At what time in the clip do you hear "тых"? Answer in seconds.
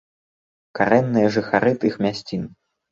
1.87-2.03